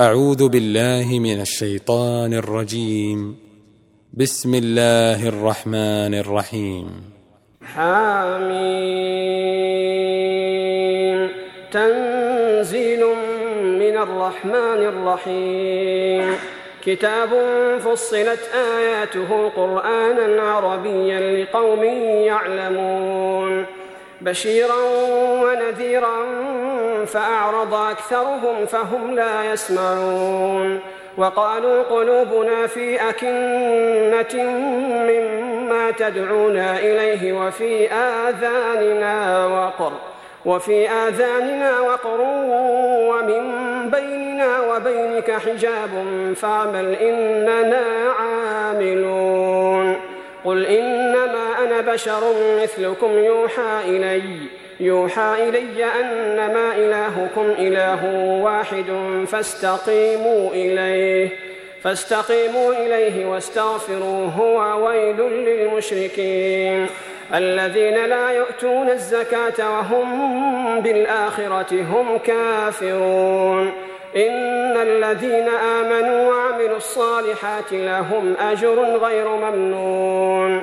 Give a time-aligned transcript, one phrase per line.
[0.00, 3.36] أعوذ بالله من الشيطان الرجيم.
[4.14, 6.86] بسم الله الرحمن الرحيم.
[7.74, 8.58] حاميم
[11.72, 13.06] تنزيل
[13.62, 16.36] من الرحمن الرحيم.
[16.84, 17.28] كتاب
[17.78, 21.84] فصلت آياته قرآنا عربيا لقوم
[22.24, 23.66] يعلمون.
[24.20, 24.80] بشيرا
[25.42, 26.16] ونذيرا
[27.04, 30.80] فأعرض أكثرهم فهم لا يسمعون
[31.16, 34.42] وقالوا قلوبنا في أكنة
[35.10, 39.92] مما تدعونا إليه وفي آذاننا وقر
[40.44, 42.20] وفي آذاننا وقر
[43.10, 43.44] ومن
[43.90, 45.90] بيننا وبينك حجاب
[46.36, 47.84] فاعمل إننا
[48.20, 49.96] عاملون
[50.44, 50.93] قل أنا
[51.86, 52.22] بشر
[52.62, 54.22] مثلكم يوحى إليّ
[54.80, 58.00] يوحى إلي أنما إلهكم إله
[58.42, 58.84] واحد
[59.26, 61.28] فاستقيموا إليه
[61.82, 66.86] فاستقيموا إليه واستغفروه وويل للمشركين.
[67.34, 73.72] الذين لا يؤتون الزكاة وهم بالآخرة هم كافرون.
[74.16, 80.62] إن الذين آمنوا وعملوا الصالحات لهم أجر غير ممنون.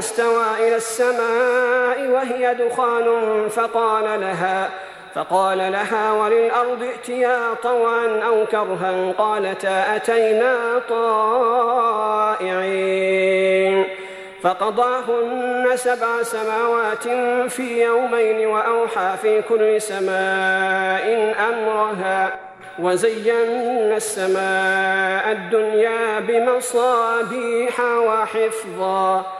[0.00, 3.08] استوى إلى السماء وهي دخان
[3.48, 4.70] فقال لها
[5.14, 10.82] فقال لها وللأرض ائتيا طوعا أو كرها قالتا أتينا
[12.38, 13.84] طائعين.
[14.42, 17.08] فقضاهن سبع سماوات
[17.48, 22.38] في يومين وأوحى في كل سماء أمرها
[22.78, 29.39] وزينا السماء الدنيا بمصابيح وحفظا.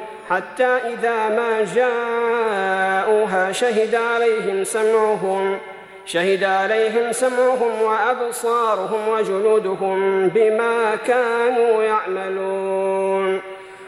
[0.31, 5.57] حتى إذا ما جاءوها شهد عليهم سمعهم
[6.05, 13.41] شهد عليهم سمعهم وأبصارهم وجلودهم بما كانوا يعملون.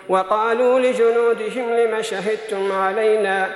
[0.09, 3.49] وقالوا لجنودهم لم شهدتم علينا؟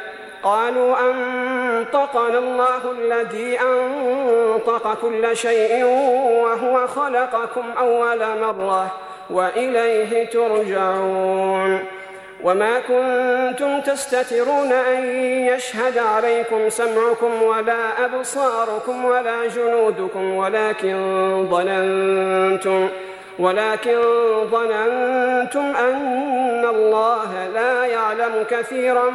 [0.43, 5.83] قالوا أنطقنا الله الذي أنطق كل شيء
[6.43, 8.91] وهو خلقكم أول مرة
[9.29, 11.96] وإليه ترجعون.
[12.43, 15.05] وما كنتم تستترون أن
[15.45, 20.97] يشهد عليكم سمعكم ولا أبصاركم ولا جنودكم ولكن
[21.51, 22.89] ظننتم
[23.39, 24.01] ولكن
[24.51, 29.09] ظننتم أن الله لا يعلم كثيرا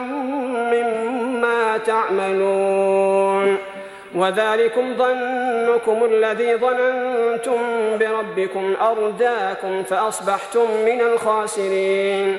[0.72, 3.58] مما تعملون.
[4.14, 7.58] وذلكم ظنكم الذي ظننتم
[7.98, 12.38] بربكم أرداكم فأصبحتم من الخاسرين.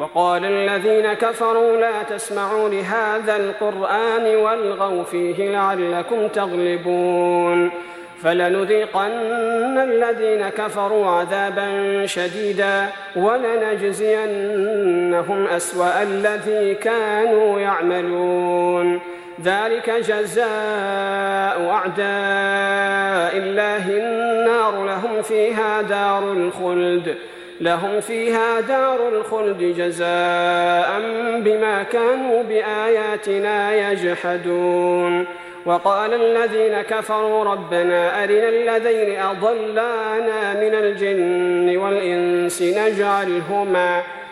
[0.00, 7.70] وقال الذين كفروا لا تسمعوا لهذا القرآن والغوا فيه لعلكم تغلبون
[8.22, 11.66] فلنذيقن الذين كفروا عذابا
[12.06, 12.86] شديدا
[13.16, 14.26] ولنجزينهم
[15.46, 19.00] أسوأ الذي كانوا يعملون.
[19.44, 27.16] ذلك جزاء أعداء الله النار لهم فيها دار الخلد.
[27.60, 31.00] لهم فيها دار الخلد جزاء
[31.40, 35.26] بما كانوا بآياتنا يجحدون.
[35.66, 44.02] وقال الذين كفروا ربنا أرنا الذين أضلانا من الجن والإنس نجعلهما نجعلهما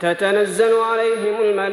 [0.00, 1.70] تتنزل عليهم الملائكة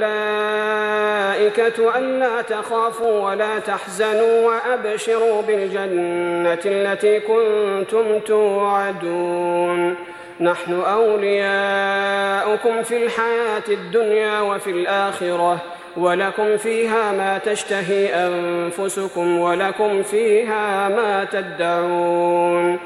[1.98, 9.96] ألا تخافوا ولا تحزنوا وأبشروا بالجنة التي كنتم توعدون.
[10.42, 15.58] نحن أولياؤكم في الحياة الدنيا وفي الآخرة
[15.98, 22.80] ولكم فيها ما تشتهي أنفسكم ولكم فيها ما تدعون.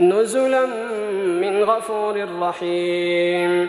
[0.00, 0.66] نزلا
[1.24, 3.68] من غفور رحيم.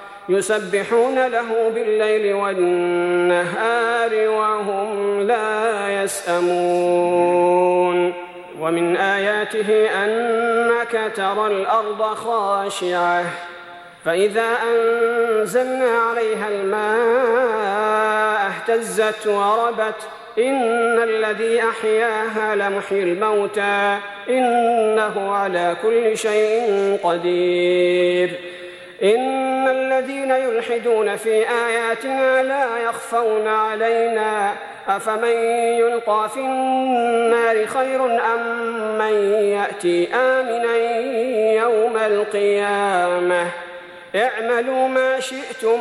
[0.31, 7.51] يسبحون له بالليل والنهار وهم لا يسأمون.
[8.59, 13.23] ومن آياته أنك ترى الأرض خاشعة.
[14.05, 20.07] فإذا أنزلنا عليها الماء اهتزت وربت.
[20.37, 23.97] إن الذي أحياها لمحيي الموتى.
[24.29, 28.50] إنه على كل شيء قدير.
[29.03, 34.53] إن الذين يلحدون في آياتنا لا يخفون علينا
[34.87, 35.37] أفمن
[35.79, 40.75] يلقى في النار خير أم من يأتي آمنا
[41.63, 43.47] يوم القيامة؟
[44.15, 45.79] اعملوا ما شئتم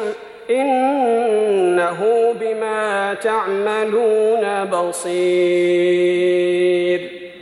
[0.50, 6.20] إنه بما تعملون بصير.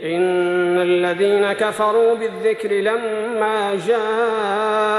[0.03, 4.98] إن الذين كفروا بالذكر لما جاءهم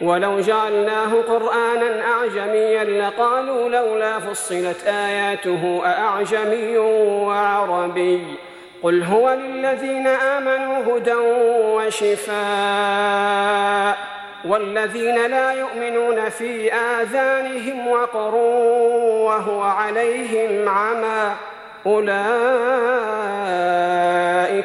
[0.00, 8.24] ولو جعلناه قرآنا أعجميا لقالوا لولا فصلت آياته أأعجمي وعربي
[8.82, 11.14] قل هو للذين آمنوا هدى
[11.74, 12.38] وشفاء
[14.44, 18.34] والذين لا يؤمنون في آذانهم وقر
[19.24, 21.34] وهو عليهم عمى
[21.86, 22.08] أولئك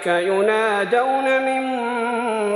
[0.08, 1.84] ينادون من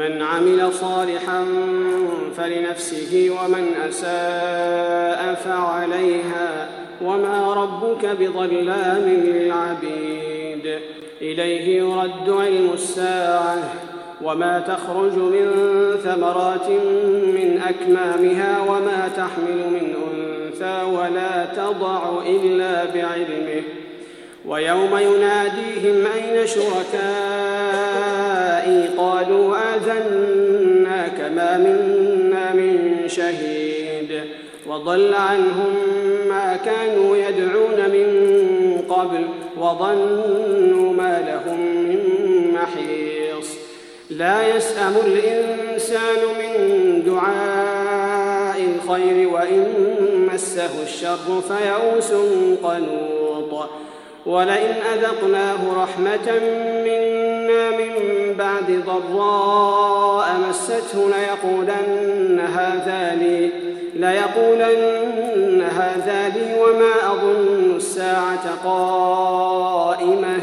[0.00, 1.44] من عمل صالحا
[2.36, 6.68] فلنفسه ومن أساء فعليها
[7.02, 10.78] وما ربك بظلام للعبيد.
[11.22, 13.58] إليه يرد علم الساعة
[14.22, 15.50] وما تخرج من
[16.04, 16.68] ثمرات
[17.36, 23.62] من أكمامها وما تحمل من أنثى ولا تضع إلا بعلمه.
[24.46, 28.29] ويوم يناديهم أين شركائي
[28.96, 34.20] قالوا آذنا كما منا من شهيد
[34.66, 35.74] وضل عنهم
[36.28, 38.08] ما كانوا يدعون من
[38.88, 39.24] قبل
[39.56, 41.98] وظنوا ما لهم من
[42.54, 43.48] محيص.
[44.10, 46.52] لا يسأم الإنسان من
[47.06, 49.66] دعاء الخير وإن
[50.32, 52.12] مسه الشر فيئوس
[52.62, 53.70] قنوط.
[54.26, 56.40] ولئن أذقناه رحمة
[57.50, 57.92] من
[58.38, 63.50] بعد ضراء مسته ليقولن هذا لي
[63.94, 70.36] ليقولن هذا لي وما أظن الساعة قائمة.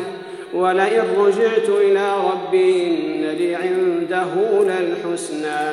[0.53, 4.33] ولئن رجعت إلى ربي إن لي عنده
[4.63, 5.63] للحسنى.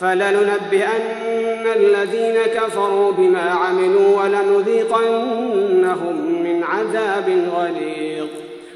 [0.00, 8.26] فلننبئن الذين كفروا بما عملوا ولنذيقنهم من عذاب غليظ.